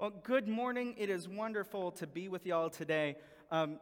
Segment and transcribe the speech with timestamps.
[0.00, 0.94] Well, good morning.
[0.96, 3.16] It is wonderful to be with y'all today.
[3.50, 3.80] Um,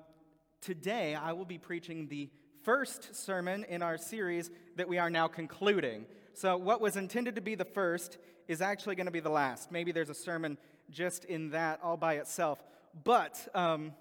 [0.62, 2.30] today, I will be preaching the
[2.62, 6.06] first sermon in our series that we are now concluding.
[6.32, 8.16] So, what was intended to be the first
[8.48, 9.70] is actually going to be the last.
[9.70, 10.56] Maybe there's a sermon
[10.88, 12.64] just in that all by itself.
[13.04, 13.92] But um,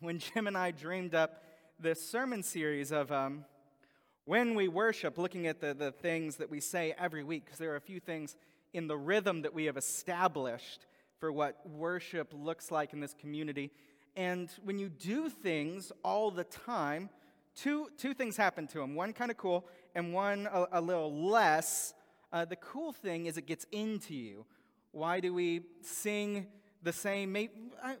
[0.00, 1.42] when Jim and I dreamed up
[1.80, 3.46] this sermon series of um,
[4.26, 7.72] when we worship, looking at the, the things that we say every week, because there
[7.72, 8.36] are a few things
[8.74, 10.84] in the rhythm that we have established
[11.18, 13.70] for what worship looks like in this community.
[14.16, 17.10] And when you do things all the time,
[17.54, 21.28] two, two things happen to them one kind of cool, and one a, a little
[21.28, 21.94] less.
[22.32, 24.44] Uh, the cool thing is it gets into you.
[24.92, 26.46] Why do we sing
[26.82, 27.36] the same?
[27.82, 27.96] I,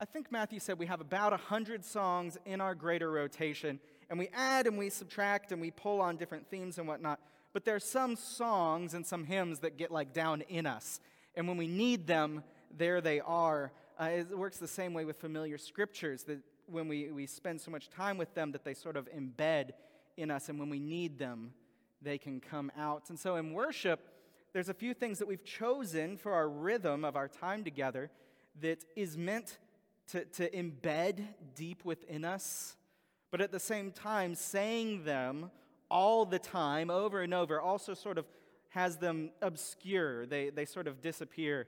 [0.00, 4.28] I think Matthew said we have about 100 songs in our greater rotation, and we
[4.34, 7.20] add and we subtract and we pull on different themes and whatnot.
[7.52, 11.00] But there are some songs and some hymns that get like down in us.
[11.34, 12.42] And when we need them,
[12.76, 13.72] there they are.
[13.98, 17.70] Uh, it works the same way with familiar scriptures, that when we, we spend so
[17.70, 19.70] much time with them, that they sort of embed
[20.16, 20.48] in us.
[20.48, 21.52] And when we need them,
[22.02, 23.10] they can come out.
[23.10, 24.00] And so in worship,
[24.52, 28.10] there's a few things that we've chosen for our rhythm of our time together
[28.60, 29.58] that is meant
[30.08, 32.76] to, to embed deep within us,
[33.30, 35.50] but at the same time, saying them
[35.88, 38.26] all the time, over and over, also sort of
[38.70, 40.26] has them obscure.
[40.26, 41.66] They, they sort of disappear,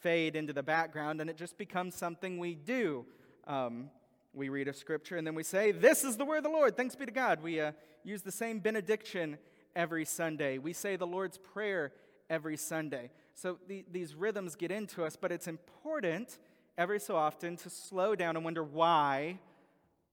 [0.00, 3.06] fade into the background, and it just becomes something we do.
[3.46, 3.90] Um,
[4.32, 6.76] we read a scripture and then we say, This is the word of the Lord.
[6.76, 7.42] Thanks be to God.
[7.42, 7.72] We uh,
[8.04, 9.38] use the same benediction
[9.74, 10.58] every Sunday.
[10.58, 11.92] We say the Lord's Prayer
[12.28, 13.10] every Sunday.
[13.34, 16.38] So the, these rhythms get into us, but it's important
[16.78, 19.38] every so often to slow down and wonder why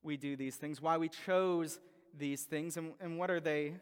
[0.04, 1.80] we do these things, why we chose
[2.18, 3.74] these things, and, and what, are they,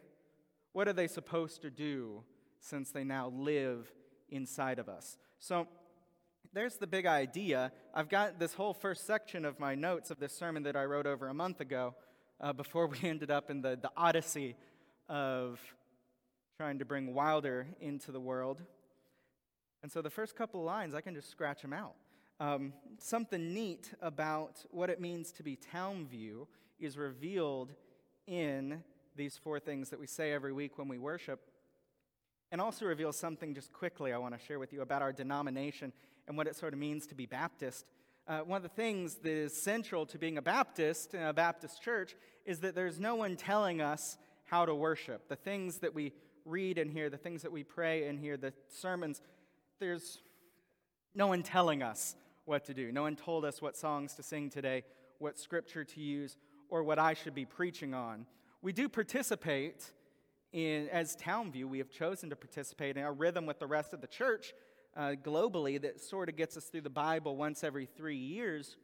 [0.74, 2.24] what are they supposed to do
[2.66, 3.92] since they now live
[4.30, 5.18] inside of us.
[5.40, 5.68] So
[6.52, 7.72] there's the big idea.
[7.94, 11.06] I've got this whole first section of my notes of this sermon that I wrote
[11.06, 11.94] over a month ago
[12.42, 14.56] uh, before we ended up in the, the odyssey
[15.08, 15.60] of
[16.58, 18.64] trying to bring Wilder into the world.
[19.84, 21.94] And so the first couple of lines, I can just scratch them out.
[22.40, 26.48] Um, something neat about what it means to be Towne View
[26.80, 27.74] is revealed
[28.26, 28.84] in
[29.16, 31.40] these four things that we say every week when we worship
[32.52, 35.92] and also reveals something just quickly I want to share with you about our denomination
[36.28, 37.86] and what it sort of means to be Baptist.
[38.28, 41.82] Uh, one of the things that is central to being a Baptist in a Baptist
[41.82, 45.28] church is that there's no one telling us how to worship.
[45.28, 46.14] The things that we
[46.46, 49.22] read and hear, the things that we pray and hear, the sermons,
[49.80, 50.22] there's
[51.14, 52.92] no one telling us what to do.
[52.92, 54.84] No one told us what songs to sing today,
[55.20, 56.38] what scripture to use,
[56.70, 58.26] or what I should be preaching on.
[58.62, 59.92] We do participate
[60.56, 63.94] in, as Towne View, we have chosen to participate in a rhythm with the rest
[63.94, 64.54] of the church
[64.96, 68.78] uh, globally that sort of gets us through the Bible once every three years.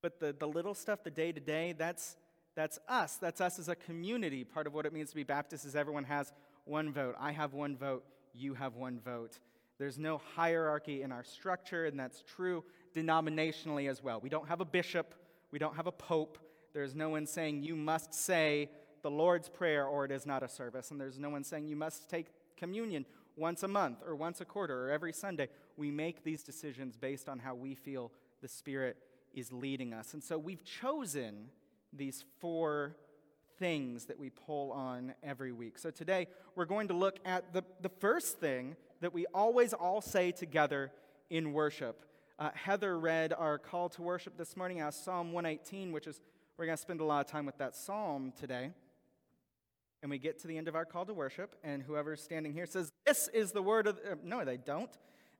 [0.00, 2.16] But the, the little stuff, the day to day, that's
[2.54, 3.16] that's us.
[3.16, 4.44] That's us as a community.
[4.44, 6.32] Part of what it means to be Baptist is everyone has
[6.64, 7.16] one vote.
[7.18, 8.04] I have one vote.
[8.32, 9.40] You have one vote.
[9.78, 12.64] There's no hierarchy in our structure, and that's true
[12.94, 14.20] denominationally as well.
[14.20, 15.14] We don't have a bishop.
[15.50, 16.38] We don't have a pope.
[16.72, 18.70] There's no one saying you must say
[19.06, 20.90] the Lord's Prayer or it is not a service.
[20.90, 23.06] And there's no one saying you must take communion
[23.36, 25.48] once a month or once a quarter or every Sunday.
[25.76, 28.10] We make these decisions based on how we feel
[28.42, 28.96] the Spirit
[29.32, 30.12] is leading us.
[30.12, 31.50] And so we've chosen
[31.92, 32.96] these four
[33.60, 35.78] things that we pull on every week.
[35.78, 40.00] So today we're going to look at the, the first thing that we always all
[40.00, 40.90] say together
[41.30, 42.06] in worship.
[42.40, 46.20] Uh, Heather read our call to worship this morning out Psalm 118, which is,
[46.56, 48.72] we're going to spend a lot of time with that psalm today
[50.02, 52.66] and we get to the end of our call to worship, and whoever's standing here
[52.66, 53.96] says, This is the word of.
[53.96, 54.90] The, uh, no, they don't.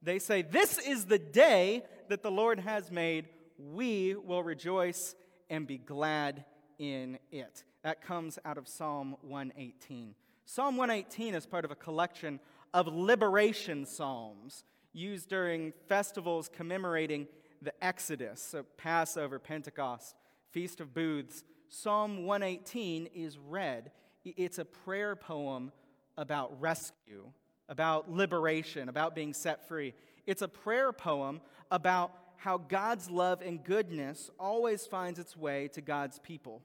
[0.03, 3.29] They say, This is the day that the Lord has made.
[3.59, 5.15] We will rejoice
[5.49, 6.45] and be glad
[6.79, 7.65] in it.
[7.83, 10.15] That comes out of Psalm 118.
[10.45, 12.41] Psalm 118 is part of a collection
[12.75, 17.27] of liberation psalms used during festivals commemorating
[17.63, 20.15] the Exodus, so Passover, Pentecost,
[20.51, 21.45] Feast of Booths.
[21.69, 23.91] Psalm 118 is read
[24.37, 25.73] it's a prayer poem
[26.17, 27.31] about rescue,
[27.69, 29.95] about liberation, about being set free.
[30.27, 31.41] It's a prayer poem
[31.71, 36.63] about how God's love and goodness always finds its way to God's people.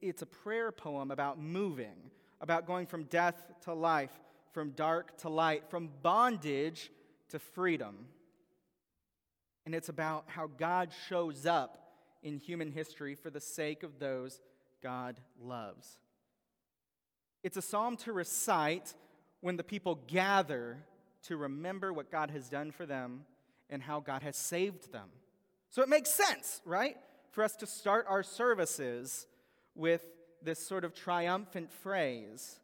[0.00, 2.10] It's a prayer poem about moving,
[2.40, 4.10] about going from death to life,
[4.52, 6.90] from dark to light, from bondage
[7.28, 8.06] to freedom.
[9.64, 11.92] And it's about how God shows up
[12.22, 14.40] in human history for the sake of those
[14.82, 15.98] God loves.
[17.42, 18.94] It's a psalm to recite
[19.40, 20.78] when the people gather
[21.22, 23.24] to remember what God has done for them
[23.68, 25.08] and how God has saved them.
[25.70, 26.96] So it makes sense, right,
[27.30, 29.26] for us to start our services
[29.74, 30.04] with
[30.42, 32.58] this sort of triumphant phrase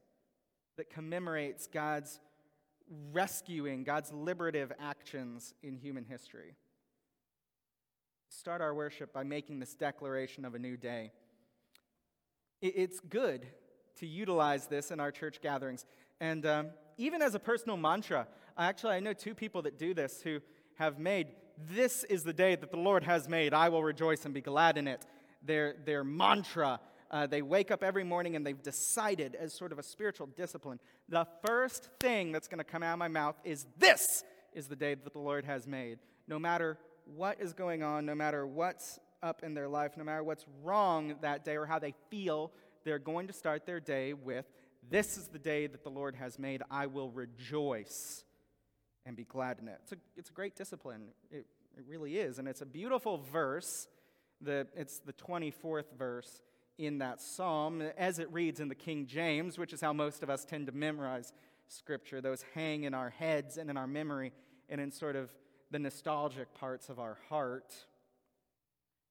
[0.76, 2.20] that commemorates God's
[3.12, 6.56] rescuing, God's liberative actions in human history.
[8.28, 11.12] Start our worship by making this declaration of a new day.
[12.60, 13.46] It's good
[13.96, 15.84] to utilize this in our church gatherings.
[16.20, 18.26] And um, even as a personal mantra,
[18.56, 20.40] actually, I know two people that do this who
[20.76, 21.28] have made
[21.70, 23.54] this is the day that the Lord has made.
[23.54, 25.06] I will rejoice and be glad in it.
[25.42, 26.80] Their, their mantra.
[27.10, 30.80] Uh, they wake up every morning and they've decided, as sort of a spiritual discipline,
[31.08, 34.76] the first thing that's going to come out of my mouth is this is the
[34.76, 35.98] day that the Lord has made.
[36.26, 36.78] No matter
[37.14, 41.14] what is going on, no matter what's up in their life, no matter what's wrong
[41.22, 42.52] that day or how they feel,
[42.86, 44.46] they're going to start their day with
[44.88, 46.62] this is the day that the Lord has made.
[46.70, 48.24] I will rejoice
[49.04, 49.80] and be glad in it.
[49.82, 51.08] It's a, it's a great discipline.
[51.30, 51.46] It,
[51.76, 52.38] it really is.
[52.38, 53.88] And it's a beautiful verse.
[54.40, 56.40] The, it's the 24th verse
[56.78, 60.30] in that psalm, as it reads in the King James, which is how most of
[60.30, 61.32] us tend to memorize
[61.66, 62.20] scripture.
[62.20, 64.32] Those hang in our heads and in our memory
[64.68, 65.34] and in sort of
[65.72, 67.74] the nostalgic parts of our heart.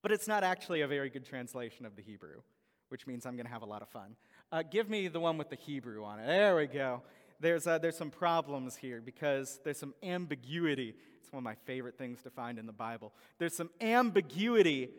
[0.02, 2.42] But it's not actually a very good translation of the Hebrew,
[2.90, 4.16] which means I'm going to have a lot of fun.
[4.52, 6.28] Uh, give me the one with the Hebrew on it.
[6.28, 7.02] There we go.
[7.40, 10.96] There's, uh, there's some problems here because there's some ambiguity.
[11.22, 13.14] It's one of my favorite things to find in the Bible.
[13.40, 14.90] There's some ambiguity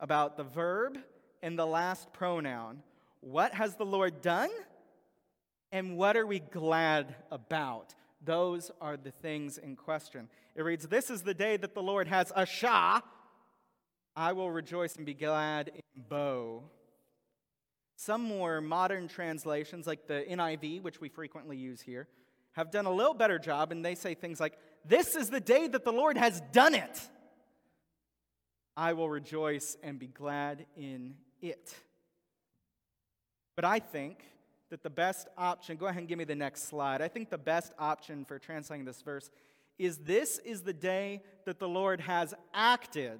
[0.00, 0.98] about the verb
[1.42, 2.82] and the last pronoun.
[3.20, 4.50] What has the Lord done?
[5.72, 7.94] And what are we glad about?
[8.24, 10.28] Those are the things in question.
[10.54, 13.02] It reads, This is the day that the Lord has asah.
[14.16, 16.64] I will rejoice and be glad in bo.
[18.00, 22.06] Some more modern translations, like the NIV, which we frequently use here,
[22.52, 25.66] have done a little better job, and they say things like, This is the day
[25.66, 27.00] that the Lord has done it.
[28.76, 31.74] I will rejoice and be glad in it.
[33.56, 34.22] But I think
[34.70, 37.02] that the best option, go ahead and give me the next slide.
[37.02, 39.28] I think the best option for translating this verse
[39.76, 43.18] is this is the day that the Lord has acted.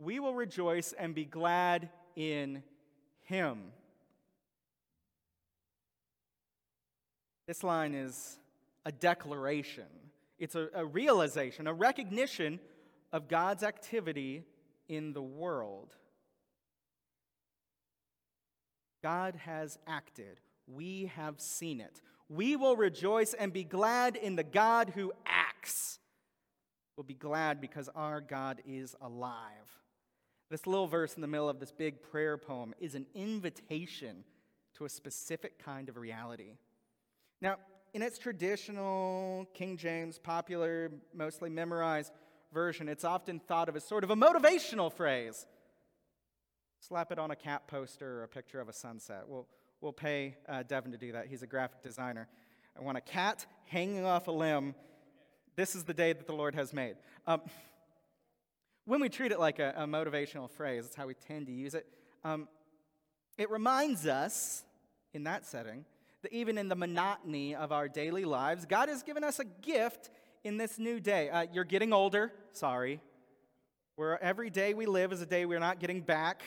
[0.00, 2.64] We will rejoice and be glad in
[3.30, 3.58] him.
[7.46, 8.38] This line is
[8.84, 9.86] a declaration,
[10.38, 12.60] it's a, a, realization, a recognition
[13.12, 14.44] of God's activity
[14.88, 15.94] in the world.
[19.02, 20.40] God has acted.
[20.66, 22.00] We have seen it.
[22.28, 25.98] We will rejoice and be glad in the God who acts.
[26.96, 29.79] We'll be glad because our God is alive.
[30.50, 34.24] This little verse in the middle of this big prayer poem is an invitation
[34.74, 36.56] to a specific kind of reality.
[37.40, 37.56] Now,
[37.94, 42.12] in its traditional King James, popular, mostly memorized
[42.52, 45.46] version, it's often thought of as sort of a motivational phrase.
[46.80, 49.24] Slap it on a cat poster or a picture of a sunset.
[49.28, 49.46] We'll,
[49.80, 51.26] we'll pay uh, Devin to do that.
[51.28, 52.26] He's a graphic designer.
[52.76, 54.74] I want a cat hanging off a limb.
[55.54, 56.96] This is the day that the Lord has made.
[57.26, 57.42] Um,
[58.90, 61.76] when we treat it like a, a motivational phrase, that's how we tend to use
[61.76, 61.86] it.
[62.24, 62.48] Um,
[63.38, 64.64] it reminds us,
[65.14, 65.84] in that setting,
[66.22, 70.10] that even in the monotony of our daily lives, God has given us a gift
[70.42, 71.30] in this new day.
[71.30, 73.00] Uh, you're getting older, sorry.
[73.94, 76.42] Where every day we live is a day we're not getting back.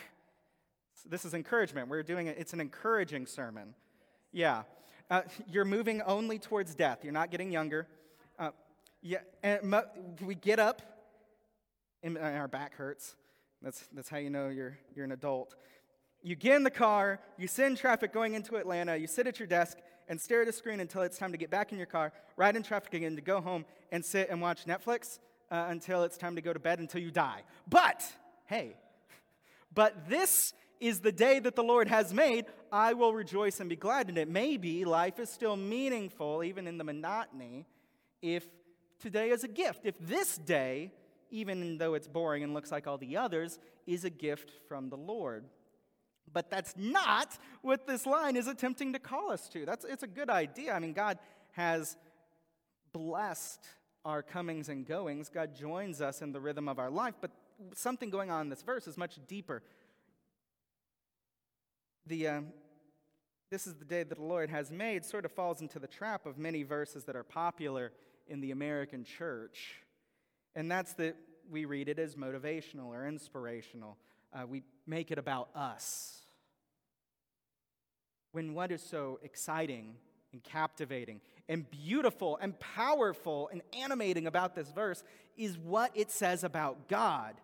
[1.07, 1.87] This is encouragement.
[1.87, 3.73] We're doing it, it's an encouraging sermon.
[4.33, 4.63] Yeah.
[5.09, 7.05] Uh, you're moving only towards death.
[7.05, 7.87] You're not getting younger.
[8.37, 8.49] Uh,
[9.01, 9.87] yeah, and mo-
[10.25, 10.81] we get up
[12.03, 13.15] and our back hurts.
[13.61, 15.55] That's, that's how you know you're, you're an adult.
[16.21, 19.47] You get in the car, you in traffic going into Atlanta, you sit at your
[19.47, 22.11] desk and stare at a screen until it's time to get back in your car,
[22.35, 25.19] ride in traffic again to go home and sit and watch Netflix
[25.49, 27.43] uh, until it's time to go to bed until you die.
[27.67, 28.05] But,
[28.45, 28.75] hey,
[29.73, 32.45] but this is the day that the Lord has made.
[32.71, 34.27] I will rejoice and be glad in it.
[34.27, 37.65] Maybe life is still meaningful, even in the monotony,
[38.21, 38.45] if
[38.99, 39.81] today is a gift.
[39.85, 40.91] If this day
[41.33, 44.95] even though it's boring and looks like all the others, is a gift from the
[44.95, 45.45] Lord.
[46.31, 49.65] But that's not what this line is attempting to call us to.
[49.65, 50.73] That's, it's a good idea.
[50.73, 51.17] I mean, God
[51.53, 51.97] has
[52.93, 53.65] blessed
[54.05, 55.29] our comings and goings.
[55.29, 57.31] God joins us in the rhythm of our life, but
[57.73, 59.63] something going on in this verse is much deeper.
[62.05, 62.41] The, uh,
[63.49, 66.27] this is the day that the Lord has made sort of falls into the trap
[66.27, 67.91] of many verses that are popular
[68.27, 69.82] in the American church.
[70.55, 71.15] And that's that
[71.49, 73.97] we read it as motivational or inspirational.
[74.33, 76.21] Uh, we make it about us.
[78.31, 79.95] When what is so exciting
[80.31, 85.03] and captivating and beautiful and powerful and animating about this verse
[85.37, 87.35] is what it says about God.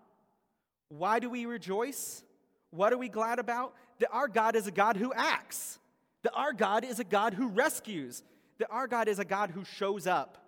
[0.89, 2.23] Why do we rejoice?
[2.71, 3.73] What are we glad about?
[3.99, 5.79] That our God is a God who acts,
[6.23, 8.23] that our God is a God who rescues,
[8.57, 10.38] that our God is a God who shows up,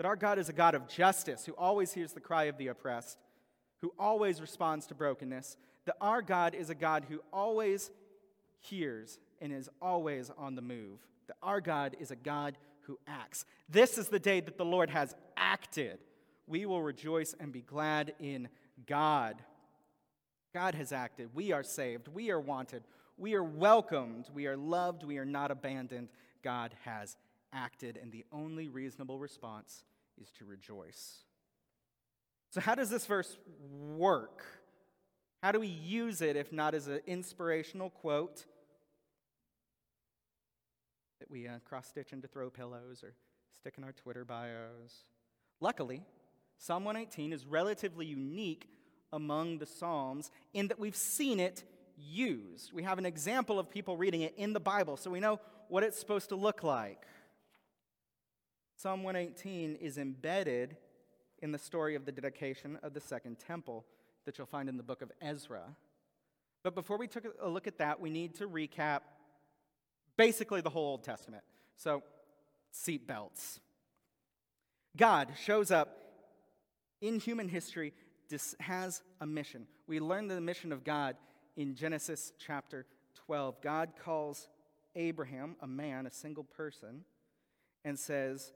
[0.00, 2.68] that our God is a God of justice who always hears the cry of the
[2.68, 3.18] oppressed,
[3.82, 7.90] who always responds to brokenness, that our God is a God who always
[8.60, 13.44] hears and is always on the move, that our God is a God who acts.
[13.68, 15.98] This is the day that the Lord has acted.
[16.46, 18.48] We will rejoice and be glad in
[18.86, 19.42] God.
[20.54, 21.28] God has acted.
[21.34, 22.08] We are saved.
[22.08, 22.84] We are wanted.
[23.18, 24.30] We are welcomed.
[24.32, 25.04] We are loved.
[25.04, 26.08] We are not abandoned.
[26.42, 27.18] God has
[27.52, 29.84] acted, and the only reasonable response
[30.20, 31.18] is to rejoice.
[32.50, 33.36] So, how does this verse
[33.96, 34.44] work?
[35.42, 38.44] How do we use it if not as an inspirational quote
[41.20, 43.14] that we uh, cross stitch into throw pillows or
[43.58, 45.04] stick in our Twitter bios?
[45.60, 46.02] Luckily,
[46.58, 48.68] Psalm 118 is relatively unique
[49.12, 51.64] among the Psalms in that we've seen it
[51.96, 52.72] used.
[52.72, 55.82] We have an example of people reading it in the Bible, so we know what
[55.82, 57.06] it's supposed to look like.
[58.82, 60.74] Psalm 118 is embedded
[61.42, 63.84] in the story of the dedication of the Second Temple
[64.24, 65.76] that you'll find in the book of Ezra.
[66.62, 69.00] But before we took a look at that, we need to recap
[70.16, 71.42] basically the whole Old Testament.
[71.76, 72.02] So,
[72.72, 73.58] seatbelts.
[74.96, 75.98] God shows up
[77.02, 77.92] in human history
[78.60, 79.66] has a mission.
[79.88, 81.16] We learn the mission of God
[81.54, 82.86] in Genesis chapter
[83.26, 83.60] 12.
[83.60, 84.48] God calls
[84.96, 87.04] Abraham, a man, a single person,
[87.84, 88.54] and says,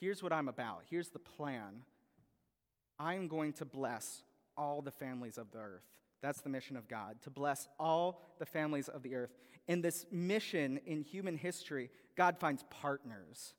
[0.00, 0.82] Here's what I'm about.
[0.88, 1.82] Here's the plan.
[2.98, 4.22] I'm going to bless
[4.56, 5.84] all the families of the earth.
[6.22, 9.30] That's the mission of God, to bless all the families of the earth.
[9.68, 13.54] In this mission in human history, God finds partners.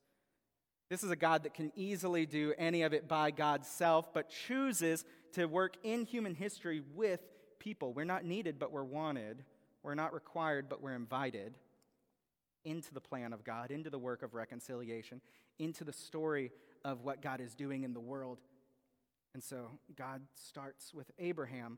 [0.89, 4.29] This is a God that can easily do any of it by God's self, but
[4.29, 7.21] chooses to work in human history with
[7.59, 7.93] people.
[7.93, 9.43] We're not needed, but we're wanted.
[9.83, 11.57] We're not required, but we're invited
[12.63, 15.21] into the plan of God, into the work of reconciliation,
[15.61, 16.51] into the story
[16.83, 18.39] of what God is doing in the world.
[19.33, 21.77] And so God starts with Abraham.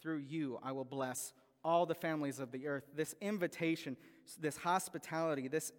[0.00, 1.32] Through you, I will bless
[1.64, 2.84] all the families of the earth.
[2.94, 3.96] This invitation,
[4.38, 5.72] this hospitality, this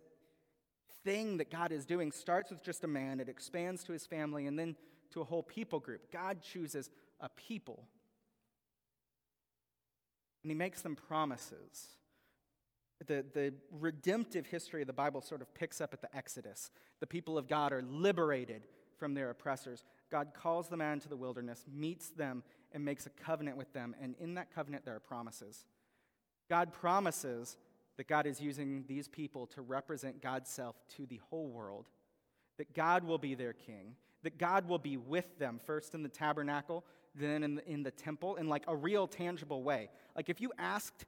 [1.03, 4.47] thing that God is doing starts with just a man, it expands to his family,
[4.47, 4.75] and then
[5.13, 6.11] to a whole people group.
[6.11, 7.85] God chooses a people.
[10.43, 11.95] And he makes them promises.
[13.05, 16.71] The, the redemptive history of the Bible sort of picks up at the Exodus.
[17.01, 18.63] The people of God are liberated
[18.97, 19.83] from their oppressors.
[20.09, 23.95] God calls them out into the wilderness, meets them, and makes a covenant with them.
[24.01, 25.65] And in that covenant, there are promises.
[26.49, 27.57] God promises
[27.97, 31.85] that God is using these people to represent God's self to the whole world,
[32.57, 36.09] that God will be their king, that God will be with them, first in the
[36.09, 36.83] tabernacle,
[37.13, 39.89] then in the, in the temple, in like a real tangible way.
[40.15, 41.05] Like if you asked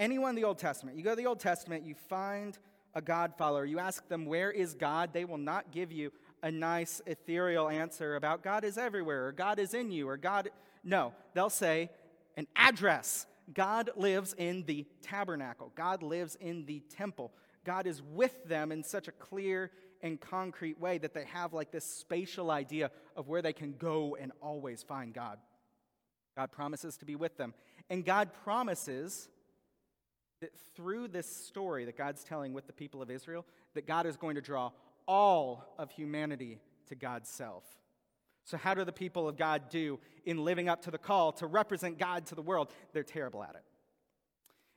[0.00, 2.58] anyone in the Old Testament, you go to the Old Testament, you find
[2.94, 5.12] a God follower, you ask them, Where is God?
[5.12, 6.10] They will not give you
[6.42, 10.50] a nice ethereal answer about God is everywhere, or God is in you, or God.
[10.82, 11.90] No, they'll say
[12.36, 17.32] an address God lives in the tabernacle, God lives in the temple.
[17.62, 21.70] God is with them in such a clear and concrete way that they have like
[21.70, 25.38] this spatial idea of where they can go and always find God.
[26.36, 27.52] God promises to be with them.
[27.90, 29.28] And God promises
[30.40, 34.16] that through this story that God's telling with the people of Israel, that God is
[34.16, 34.70] going to draw
[35.06, 37.64] all of humanity to God's self.
[38.44, 41.46] So, how do the people of God do in living up to the call to
[41.46, 42.72] represent God to the world?
[42.92, 43.62] They're terrible at it.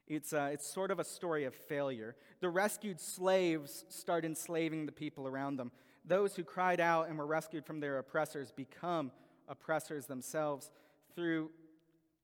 [0.05, 2.15] It's, uh, it's sort of a story of failure.
[2.41, 5.71] The rescued slaves start enslaving the people around them.
[6.05, 9.11] Those who cried out and were rescued from their oppressors become
[9.47, 10.69] oppressors themselves.
[11.15, 11.51] Through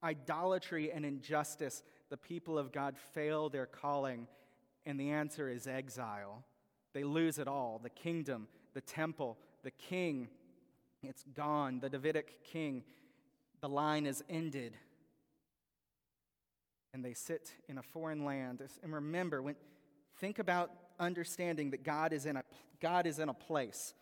[0.04, 4.26] idolatry and injustice, the people of God fail their calling,
[4.84, 6.44] and the answer is exile.
[6.92, 10.28] They lose it all the kingdom, the temple, the king,
[11.02, 11.80] it's gone.
[11.80, 12.82] The Davidic king,
[13.60, 14.76] the line is ended.
[16.92, 18.62] And they sit in a foreign land.
[18.82, 19.54] And remember, when,
[20.18, 22.42] think about understanding that God is in a,
[22.80, 23.94] God is in a place.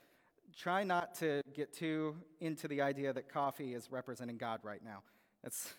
[0.57, 5.03] Try not to get too into the idea that coffee is representing God right now.
[5.43, 5.73] That's,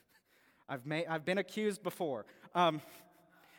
[0.70, 2.26] I've, I've been accused before.
[2.54, 2.82] Um,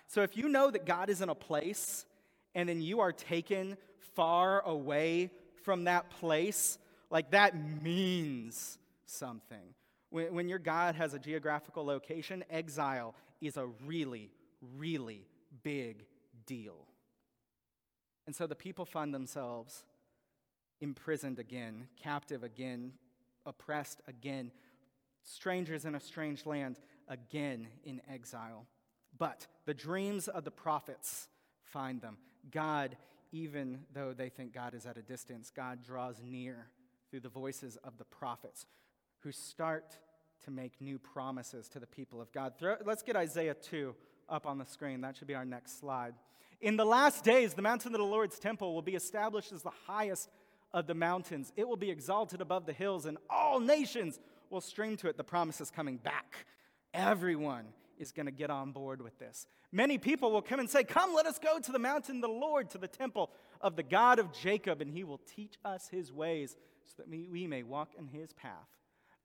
[0.06, 2.06] so if you know that God is in a place
[2.54, 3.76] and then you are taken
[4.14, 5.30] far away
[5.62, 6.78] from that place,
[7.10, 9.74] like that means something.
[10.10, 14.30] When, when your God has a geographical location, exile is a really,
[14.76, 15.26] really
[15.62, 16.04] big
[16.46, 16.86] deal.
[18.26, 19.84] And so the people find themselves
[20.80, 22.92] imprisoned again, captive again,
[23.44, 24.50] oppressed again,
[25.22, 26.78] strangers in a strange land
[27.10, 28.64] again in exile.
[29.18, 31.28] But the dreams of the prophets
[31.64, 32.16] find them.
[32.50, 32.96] God,
[33.32, 36.68] even though they think God is at a distance, God draws near
[37.10, 38.64] through the voices of the prophets
[39.18, 39.98] who start
[40.44, 42.54] to make new promises to the people of God.
[42.86, 43.94] Let's get Isaiah 2
[44.30, 45.02] up on the screen.
[45.02, 46.14] That should be our next slide.
[46.62, 49.72] In the last days, the mountain of the Lord's temple will be established as the
[49.86, 50.30] highest
[50.72, 51.52] of the mountains.
[51.56, 55.16] It will be exalted above the hills, and all nations will stream to it.
[55.16, 56.46] The promise is coming back.
[56.92, 57.66] Everyone
[57.98, 59.46] is going to get on board with this.
[59.72, 62.28] Many people will come and say, Come, let us go to the mountain of the
[62.28, 63.30] Lord, to the temple
[63.60, 67.28] of the God of Jacob, and he will teach us his ways so that we,
[67.30, 68.68] we may walk in his path.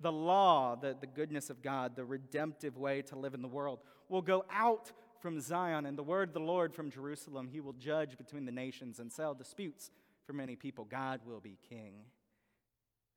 [0.02, 3.80] The law, the, the goodness of God, the redemptive way to live in the world,
[4.10, 7.48] will go out from Zion, and the word of the Lord from Jerusalem.
[7.52, 9.90] He will judge between the nations and settle disputes
[10.28, 10.86] for many people.
[10.86, 11.94] God will be king.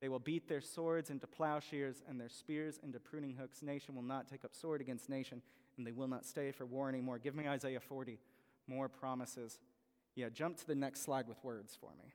[0.01, 3.61] They will beat their swords into plowshares and their spears into pruning hooks.
[3.61, 5.41] Nation will not take up sword against nation,
[5.77, 7.19] and they will not stay for war anymore.
[7.19, 8.17] Give me Isaiah 40,
[8.67, 9.59] more promises.
[10.15, 12.13] Yeah, jump to the next slide with words for me.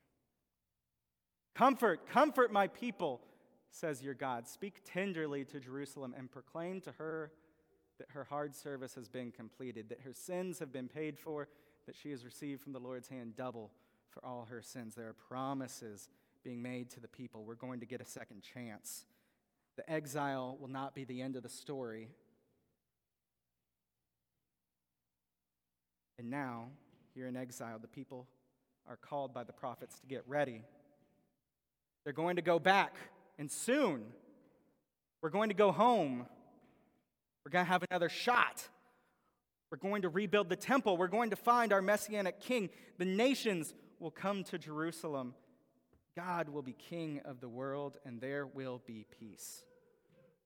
[1.53, 3.21] Comfort, comfort my people,
[3.69, 4.47] says your God.
[4.47, 7.31] Speak tenderly to Jerusalem and proclaim to her
[7.99, 11.47] that her hard service has been completed, that her sins have been paid for,
[11.85, 13.71] that she has received from the Lord's hand double
[14.09, 14.95] for all her sins.
[14.95, 16.09] There are promises
[16.45, 17.43] being made to the people.
[17.43, 19.05] We're going to get a second chance.
[19.75, 22.07] The exile will not be the end of the story.
[26.17, 26.67] And now,
[27.13, 28.27] here in exile, the people
[28.87, 30.61] are called by the prophets to get ready.
[32.03, 32.95] They're going to go back,
[33.39, 34.03] and soon
[35.21, 36.27] we're going to go home.
[37.43, 38.67] We're going to have another shot.
[39.71, 40.95] We're going to rebuild the temple.
[40.95, 42.69] We're going to find our messianic king.
[42.99, 45.33] The nations will come to Jerusalem.
[46.15, 49.65] God will be king of the world, and there will be peace.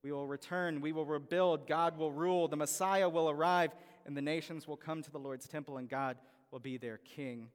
[0.04, 3.72] We will return, we will rebuild, God will rule, the Messiah will arrive,
[4.06, 6.18] and the nations will come to the Lord's temple, and God
[6.52, 7.50] will be their king.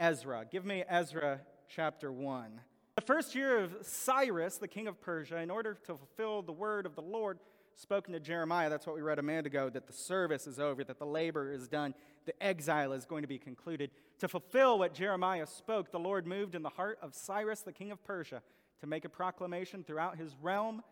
[0.00, 2.60] Ezra, give me Ezra chapter 1.
[2.96, 6.86] The first year of Cyrus, the king of Persia, in order to fulfill the word
[6.86, 7.38] of the Lord
[7.74, 10.82] spoken to Jeremiah, that's what we read a minute ago, that the service is over,
[10.84, 13.90] that the labor is done, the exile is going to be concluded.
[14.20, 17.90] To fulfill what Jeremiah spoke, the Lord moved in the heart of Cyrus, the king
[17.90, 18.42] of Persia,
[18.80, 20.82] to make a proclamation throughout his realm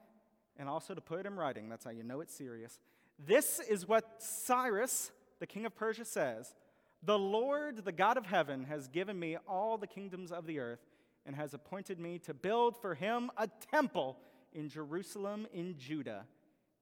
[0.59, 1.69] and also to put it in writing.
[1.69, 2.79] That's how you know it's serious.
[3.19, 6.55] This is what Cyrus, the king of Persia, says
[7.03, 10.81] The Lord, the God of heaven, has given me all the kingdoms of the earth
[11.27, 14.17] and has appointed me to build for him a temple
[14.53, 16.25] in Jerusalem in Judah.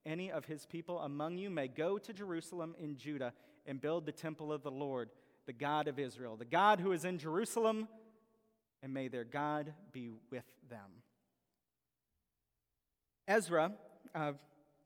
[0.06, 3.32] Any of his people among you may go to Jerusalem in Judah
[3.68, 5.11] and build the temple of the Lord,
[5.46, 7.87] the God of Israel, the God who is in Jerusalem,
[8.83, 11.02] and may their God be with them.
[13.28, 13.72] Ezra,
[14.14, 14.33] uh,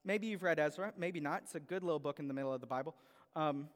[0.05, 1.43] maybe you've read Ezra, maybe not.
[1.45, 2.97] It's a good little book in the middle of the Bible.
[3.37, 3.69] Um,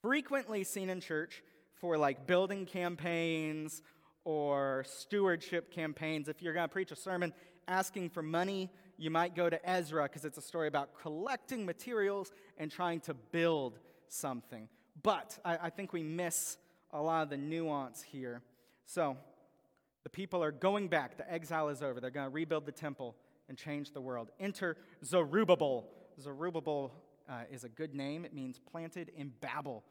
[0.00, 1.42] frequently seen in church
[1.80, 3.82] for like building campaigns
[4.24, 6.28] or stewardship campaigns.
[6.28, 7.34] If you're going to preach a sermon
[7.68, 12.32] asking for money, you might go to Ezra because it's a story about collecting materials
[12.56, 14.68] and trying to build something.
[15.02, 16.56] But I, I think we miss
[16.92, 18.42] a lot of the nuance here.
[18.86, 19.16] So,
[20.04, 21.16] the people are going back.
[21.16, 21.98] The exile is over.
[21.98, 23.16] They're going to rebuild the temple
[23.48, 24.30] and change the world.
[24.38, 25.88] Enter Zerubbabel.
[26.20, 26.92] Zerubbabel
[27.28, 28.24] uh, is a good name.
[28.24, 29.82] It means planted in Babel.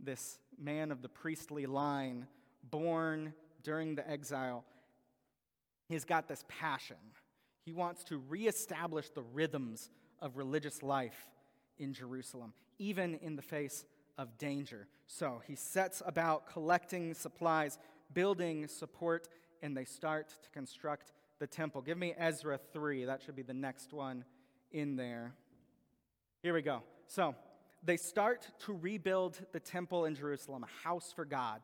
[0.00, 2.26] This man of the priestly line,
[2.70, 4.64] born during the exile,
[5.88, 6.96] he's got this passion.
[7.64, 11.28] He wants to reestablish the rhythms of religious life
[11.78, 13.84] in Jerusalem even in the face
[14.16, 14.88] of danger.
[15.06, 17.78] So he sets about collecting supplies,
[18.12, 19.28] building support,
[19.62, 21.82] and they start to construct the temple.
[21.82, 23.04] Give me Ezra 3.
[23.04, 24.24] That should be the next one
[24.72, 25.32] in there.
[26.42, 26.82] Here we go.
[27.06, 27.34] So
[27.82, 31.60] they start to rebuild the temple in Jerusalem, a house for God.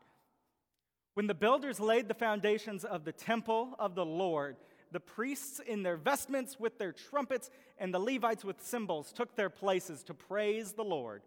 [1.13, 4.57] When the builders laid the foundations of the temple of the Lord,
[4.91, 9.49] the priests in their vestments with their trumpets, and the Levites with cymbals took their
[9.49, 11.23] places to praise the Lord,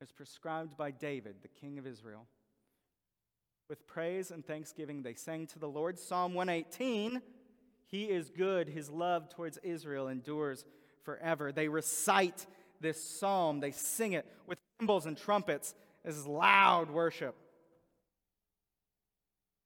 [0.00, 2.26] as prescribed by David, the king of Israel.
[3.68, 5.98] With praise and thanksgiving, they sang to the Lord.
[5.98, 7.22] Psalm 118
[7.86, 10.64] He is good, His love towards Israel endures
[11.04, 11.52] forever.
[11.52, 12.46] They recite
[12.80, 17.34] this psalm, they sing it with cymbals and trumpets as loud worship.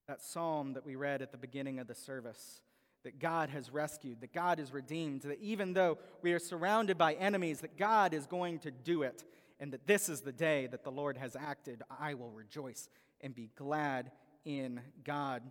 [0.06, 2.62] That psalm that we read at the beginning of the service
[3.08, 7.14] that God has rescued, that God is redeemed, that even though we are surrounded by
[7.14, 9.24] enemies, that God is going to do it,
[9.58, 11.82] and that this is the day that the Lord has acted.
[11.98, 12.90] I will rejoice
[13.22, 14.10] and be glad
[14.44, 15.42] in God.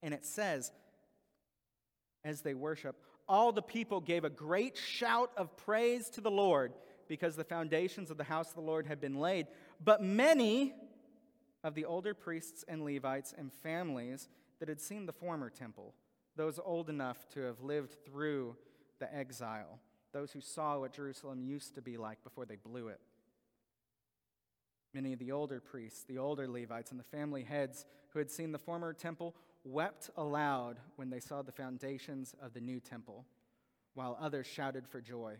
[0.00, 0.70] And it says,
[2.24, 2.94] as they worship,
[3.28, 6.72] all the people gave a great shout of praise to the Lord
[7.08, 9.48] because the foundations of the house of the Lord had been laid.
[9.82, 10.72] But many
[11.64, 14.28] of the older priests and Levites and families
[14.60, 15.94] that had seen the former temple,
[16.40, 18.56] those old enough to have lived through
[18.98, 19.78] the exile,
[20.14, 22.98] those who saw what Jerusalem used to be like before they blew it.
[24.94, 28.52] Many of the older priests, the older Levites, and the family heads who had seen
[28.52, 33.26] the former temple wept aloud when they saw the foundations of the new temple,
[33.92, 35.34] while others shouted for joy.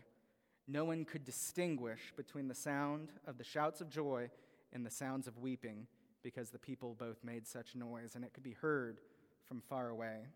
[0.67, 4.29] No one could distinguish between the sound of the shouts of joy
[4.71, 5.87] and the sounds of weeping,
[6.21, 9.01] because the people both made such noise, and it could be heard
[9.47, 10.27] from far away.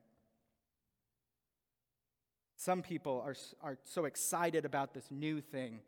[2.66, 5.82] Some people are, are so excited about this new thing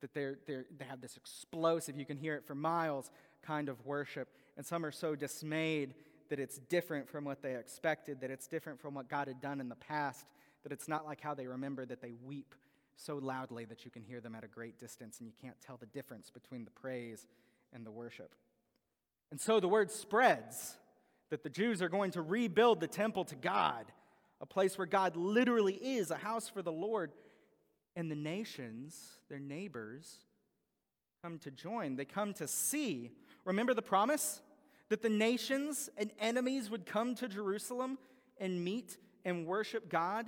[0.00, 3.08] that they're, they're, they have this explosive, you can hear it for miles
[3.40, 4.26] kind of worship.
[4.56, 5.94] And some are so dismayed
[6.30, 9.60] that it's different from what they expected, that it's different from what God had done
[9.60, 10.26] in the past,
[10.64, 12.56] that it's not like how they remember that they weep
[12.96, 15.76] so loudly that you can hear them at a great distance and you can't tell
[15.76, 17.28] the difference between the praise
[17.72, 18.34] and the worship.
[19.30, 20.78] And so the word spreads
[21.30, 23.84] that the Jews are going to rebuild the temple to God,
[24.40, 27.12] a place where God literally is, a house for the Lord.
[27.96, 30.18] And the nations, their neighbors,
[31.22, 31.96] come to join.
[31.96, 33.12] They come to see.
[33.44, 34.40] Remember the promise?
[34.88, 37.98] that the nations and enemies would come to Jerusalem
[38.38, 40.26] and meet and worship God?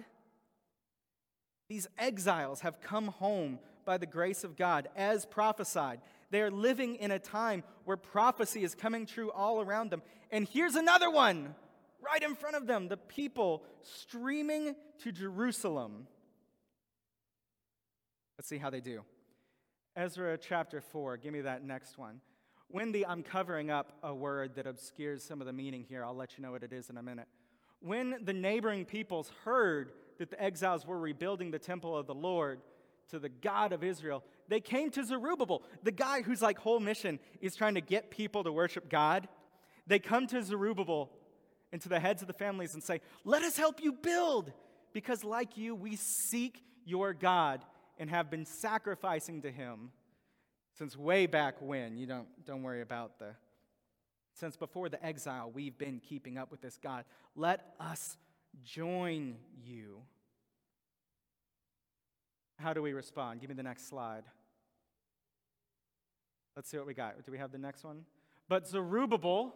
[1.69, 6.01] These exiles have come home by the grace of God as prophesied.
[6.31, 10.03] They are living in a time where prophecy is coming true all around them.
[10.31, 11.55] And here's another one
[12.07, 16.07] right in front of them the people streaming to Jerusalem.
[18.39, 19.03] Let's see how they do.
[19.97, 22.21] Ezra chapter 4, give me that next one.
[22.69, 26.05] Wendy, I'm covering up a word that obscures some of the meaning here.
[26.05, 27.29] I'll let you know what it is in a minute.
[27.81, 32.61] When the neighboring peoples heard that the exiles were rebuilding the temple of the Lord
[33.11, 37.21] to the God of Israel, they came to Zerubbabel, the guy whose like whole mission
[37.41, 39.29] is trying to get people to worship God.
[39.87, 41.11] They come to Zerubbabel
[41.77, 44.51] and to the heads of the families and say, Let us help you build,
[44.95, 47.63] because like you, we seek your God
[47.99, 49.91] and have been sacrificing to him
[50.73, 51.99] since way back when.
[51.99, 53.35] You don't, don't worry about the.
[54.33, 57.05] Since before the exile, we've been keeping up with this God.
[57.35, 58.17] Let us
[58.65, 60.01] join you.
[62.59, 63.43] How do we respond?
[63.43, 64.25] Give me the next slide.
[66.57, 67.23] Let's see what we got.
[67.27, 68.07] Do we have the next one?
[68.49, 69.55] But Zerubbabel,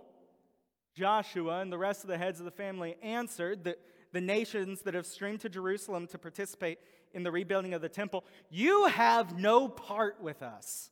[1.00, 3.78] Joshua, and the rest of the heads of the family answered that
[4.12, 6.78] the nations that have streamed to Jerusalem to participate
[7.14, 10.90] in the rebuilding of the temple, You have no part with us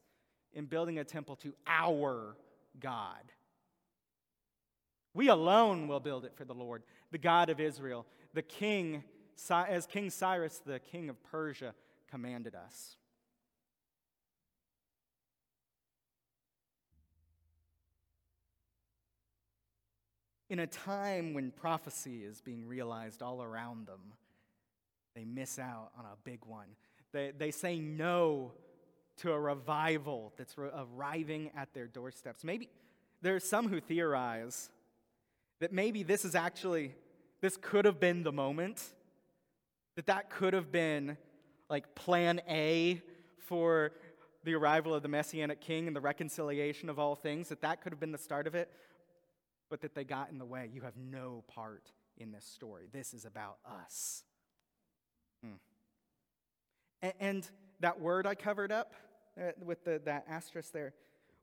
[0.54, 2.38] in building a temple to our
[2.80, 3.20] God.
[5.12, 9.04] We alone will build it for the Lord, the God of Israel, the king,
[9.50, 11.74] as King Cyrus, the king of Persia,
[12.10, 12.96] commanded us.
[20.50, 24.00] In a time when prophecy is being realized all around them,
[25.14, 26.68] they miss out on a big one.
[27.12, 28.52] They, they say no
[29.18, 32.44] to a revival that's arriving at their doorsteps.
[32.44, 32.70] Maybe
[33.20, 34.70] there are some who theorize
[35.60, 36.94] that maybe this is actually,
[37.40, 38.82] this could have been the moment,
[39.96, 41.16] that that could have been
[41.68, 43.02] like plan A
[43.38, 43.92] for
[44.44, 47.92] the arrival of the Messianic King and the reconciliation of all things, that that could
[47.92, 48.70] have been the start of it,
[49.68, 50.70] but that they got in the way.
[50.72, 52.88] You have no part in this story.
[52.92, 54.24] This is about us.
[55.42, 55.52] Hmm.
[57.02, 57.50] And, and
[57.80, 58.94] that word I covered up,
[59.38, 60.94] uh, with the, that asterisk there.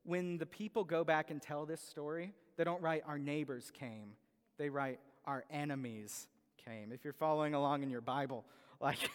[0.04, 4.14] When the people go back and tell this story, they don't write, our neighbors came.
[4.58, 6.28] They write, our enemies
[6.64, 6.92] came.
[6.92, 8.46] If you're following along in your Bible,
[8.82, 9.10] like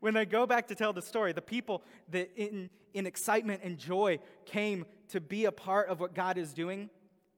[0.00, 3.78] when they go back to tell the story, the people that in, in excitement and
[3.78, 6.88] joy came to be a part of what God is doing,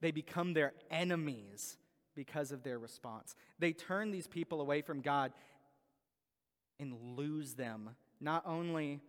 [0.02, 1.78] they become their enemies
[2.14, 3.34] because of their response.
[3.58, 5.32] They turn these people away from God
[6.78, 9.00] and lose them, not only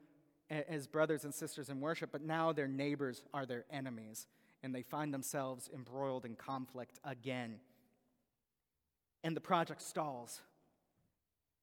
[0.50, 4.28] as brothers and sisters in worship, but now their neighbors are their enemies,
[4.62, 7.56] and they find themselves embroiled in conflict again.
[9.24, 10.42] And the project stalls.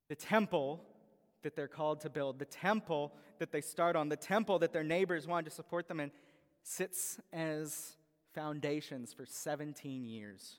[0.08, 0.82] The temple
[1.42, 4.82] that they're called to build, the temple that they start on, the temple that their
[4.82, 6.10] neighbors wanted to support them in,
[6.62, 7.96] sits as
[8.34, 10.58] foundations for 17 years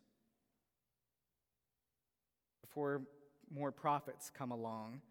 [2.61, 3.01] before
[3.53, 5.01] more prophets come along.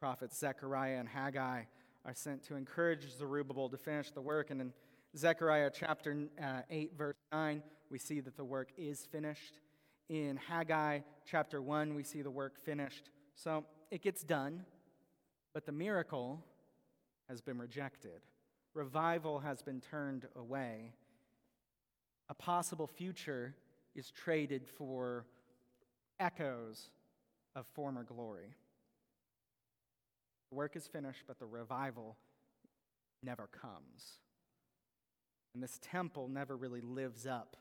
[0.00, 1.62] Prophets Zechariah and Haggai
[2.04, 4.50] are sent to encourage Zerubbabel to finish the work.
[4.50, 4.72] And in
[5.16, 9.60] Zechariah chapter uh, 8, verse 9, we see that the work is finished.
[10.08, 13.10] In Haggai chapter 1, we see the work finished.
[13.34, 14.64] So it gets done,
[15.52, 16.42] but the miracle
[17.28, 18.20] has been rejected.
[18.74, 20.92] Revival has been turned away.
[22.28, 23.54] A possible future
[23.94, 25.26] is traded for
[26.18, 26.90] echoes
[27.54, 28.54] of former glory.
[30.50, 32.16] The work is finished, but the revival
[33.22, 34.18] never comes.
[35.54, 37.56] And this temple never really lives up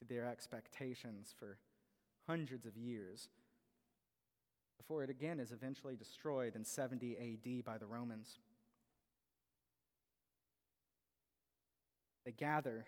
[0.00, 1.58] to their expectations for
[2.26, 3.28] hundreds of years
[4.86, 8.38] before it again is eventually destroyed in 70 AD by the Romans.
[12.26, 12.84] They gather.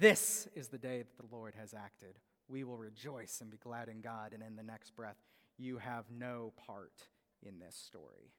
[0.00, 2.18] This is the day that the Lord has acted.
[2.48, 4.32] We will rejoice and be glad in God.
[4.32, 5.18] And in the next breath,
[5.58, 7.04] you have no part
[7.42, 8.32] in this story.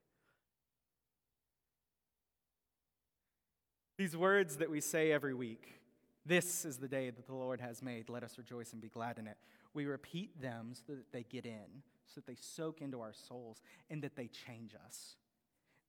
[3.99, 5.79] These words that we say every week,
[6.25, 8.09] this is the day that the Lord has made.
[8.09, 9.37] Let us rejoice and be glad in it.
[9.75, 13.61] We repeat them so that they get in, so that they soak into our souls,
[13.87, 15.15] and that they change us.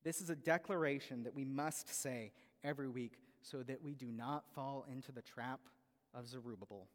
[0.05, 2.33] This is a declaration that we must say
[2.63, 5.61] every week so that we do not fall into the trap
[6.14, 6.87] of Zerubbabel,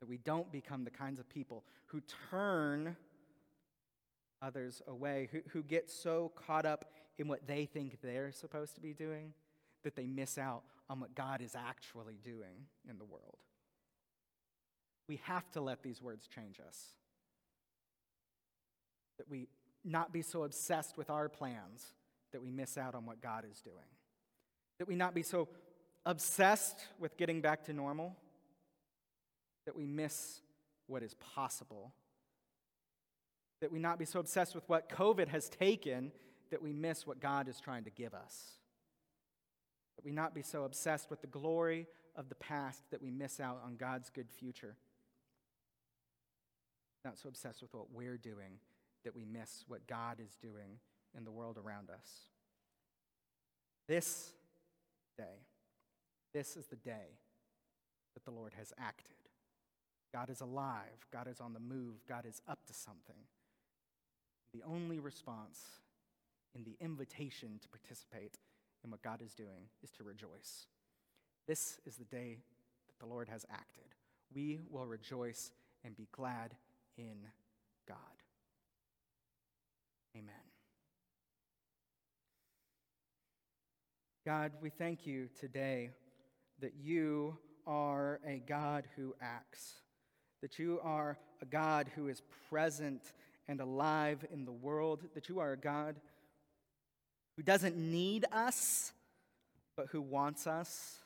[0.00, 2.96] that we don't become the kinds of people who turn
[4.42, 6.86] others away, who, who get so caught up
[7.18, 9.32] in what they think they're supposed to be doing
[9.82, 13.38] that they miss out on what God is actually doing in the world.
[15.08, 16.78] We have to let these words change us.
[19.18, 19.48] That we
[19.84, 21.94] not be so obsessed with our plans
[22.32, 23.76] that we miss out on what God is doing.
[24.78, 25.48] That we not be so
[26.06, 28.16] obsessed with getting back to normal
[29.66, 30.40] that we miss
[30.86, 31.92] what is possible.
[33.60, 36.12] That we not be so obsessed with what COVID has taken
[36.50, 38.54] that we miss what God is trying to give us.
[39.96, 41.86] That we not be so obsessed with the glory
[42.16, 44.76] of the past that we miss out on God's good future.
[47.04, 48.58] Not so obsessed with what we're doing
[49.04, 50.78] that we miss what God is doing
[51.16, 52.08] in the world around us.
[53.88, 54.32] This
[55.16, 55.46] day,
[56.32, 57.18] this is the day
[58.14, 59.16] that the Lord has acted.
[60.12, 61.06] God is alive.
[61.12, 62.04] God is on the move.
[62.08, 63.22] God is up to something.
[64.52, 65.60] The only response
[66.54, 68.38] in the invitation to participate
[68.82, 70.66] in what God is doing is to rejoice.
[71.46, 72.38] This is the day
[72.88, 73.94] that the Lord has acted.
[74.34, 75.52] We will rejoice
[75.84, 76.54] and be glad
[76.96, 77.16] in
[77.86, 77.96] God.
[80.16, 80.34] Amen.
[84.26, 85.90] God, we thank you today
[86.60, 89.74] that you are a God who acts,
[90.42, 93.12] that you are a God who is present
[93.48, 95.96] and alive in the world, that you are a God
[97.36, 98.92] who doesn't need us,
[99.76, 100.98] but who wants us,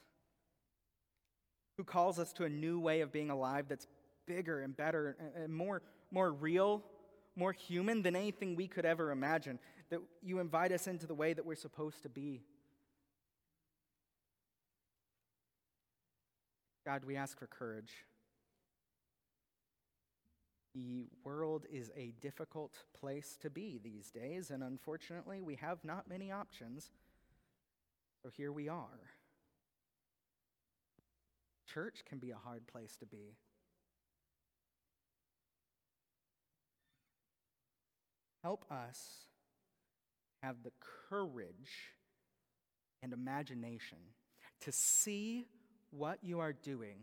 [1.76, 3.86] who calls us to a new way of being alive that's
[4.26, 6.82] bigger and better and more, more real,
[7.36, 9.58] more human than anything we could ever imagine,
[9.90, 12.42] that you invite us into the way that we're supposed to be.
[16.84, 18.04] God, we ask for courage.
[20.74, 26.08] The world is a difficult place to be these days, and unfortunately, we have not
[26.08, 26.90] many options.
[28.22, 29.12] So here we are.
[31.72, 33.36] Church can be a hard place to be.
[38.42, 39.26] Help us
[40.42, 40.72] have the
[41.08, 41.92] courage
[43.02, 43.98] and imagination
[44.60, 45.46] to see
[45.96, 46.96] what you are doing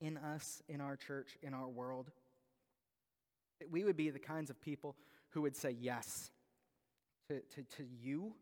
[0.00, 2.10] in us, in our church, in our world.
[3.60, 4.96] That we would be the kinds of people
[5.30, 6.30] who would say yes
[7.28, 8.32] to, to, to you,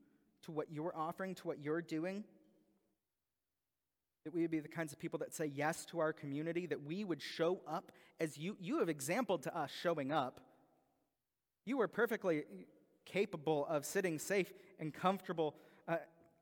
[0.43, 2.25] to what you're offering, to what you're doing.
[4.25, 6.83] That we would be the kinds of people that say yes to our community, that
[6.83, 10.41] we would show up as you, you have exampled to us showing up.
[11.65, 12.45] You were perfectly
[13.05, 15.55] capable of sitting safe and comfortable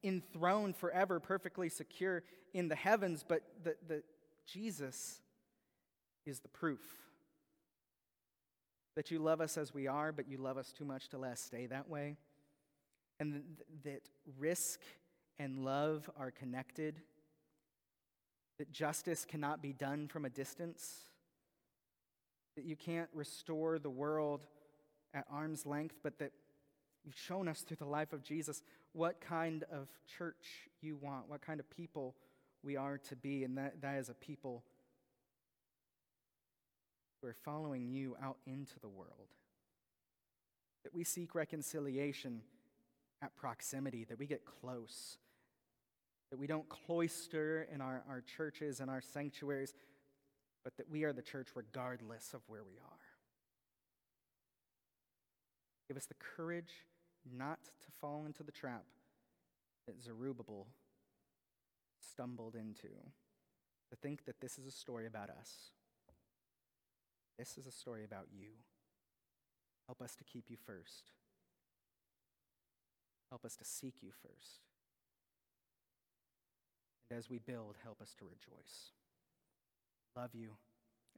[0.05, 4.03] enthroned forever, perfectly secure in the heavens, but the, the,
[4.47, 5.21] Jesus
[6.27, 6.81] is the proof
[8.97, 11.33] that you love us as we are, but you love us too much to let
[11.33, 12.17] us stay that way.
[13.19, 13.45] And th-
[13.85, 14.81] that risk
[15.39, 17.01] and love are connected,
[18.59, 21.07] that justice cannot be done from a distance,
[22.57, 24.47] that you can't restore the world
[25.13, 26.33] at arm's length, but that
[27.05, 28.63] you've shown us through the life of Jesus
[28.93, 29.89] what kind of
[30.19, 32.15] church you want, what kind of people
[32.63, 34.63] we are to be, and that, that is a people
[37.21, 39.29] who are following you out into the world.
[40.85, 42.41] That we seek reconciliation
[43.23, 45.19] at proximity, that we get close,
[46.31, 49.75] that we don't cloister in our, our churches and our sanctuaries,
[50.63, 52.99] but that we are the church regardless of where we are.
[55.89, 56.73] Give us the courage
[57.31, 58.85] not to fall into the trap
[59.87, 60.67] that Zerubbabel
[62.01, 62.89] stumbled into,
[63.91, 65.71] to think that this is a story about us.
[67.39, 68.49] This is a story about you.
[69.87, 71.13] Help us to keep you first.
[73.31, 74.61] Help us to seek you first.
[77.11, 78.93] And as we build, help us to rejoice.
[80.17, 80.51] Love you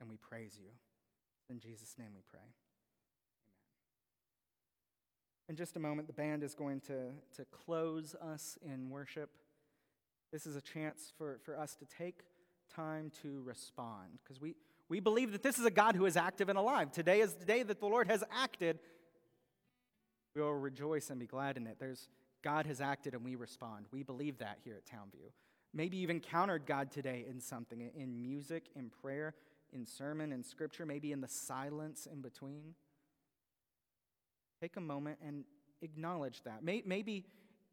[0.01, 0.71] and we praise you.
[1.49, 2.55] In Jesus' name we pray.
[5.49, 9.31] In just a moment, the band is going to, to close us in worship.
[10.33, 12.23] This is a chance for, for us to take
[12.75, 14.57] time to respond because we,
[14.89, 16.91] we believe that this is a God who is active and alive.
[16.91, 18.81] Today is the day that the Lord has acted.
[20.35, 21.77] We will rejoice and be glad in it.
[21.79, 22.09] There's
[22.43, 23.87] God has acted and we respond.
[23.93, 25.31] We believe that here at Towne View.
[25.73, 29.35] Maybe you've encountered God today in something, in music, in prayer,
[29.73, 32.75] in sermon, in scripture, maybe in the silence in between.
[34.61, 35.45] Take a moment and
[35.83, 36.63] acknowledge that.
[36.63, 37.25] Maybe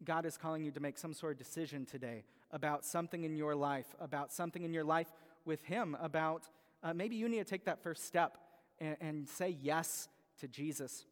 [0.04, 3.56] God is calling you to make some sort of decision today about something in your
[3.56, 5.12] life, about something in your life
[5.46, 6.48] with Him, about
[6.84, 8.38] uh, maybe you need to take that first step
[8.80, 11.06] and, and say yes to Jesus.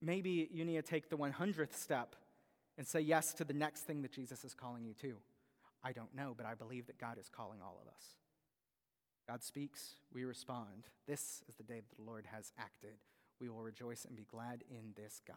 [0.00, 2.14] Maybe you need to take the 100th step
[2.76, 5.16] and say yes to the next thing that Jesus is calling you to.
[5.82, 8.04] I don't know, but I believe that God is calling all of us.
[9.26, 10.86] God speaks, we respond.
[11.06, 12.94] This is the day that the Lord has acted
[13.40, 15.36] we will rejoice and be glad in this God.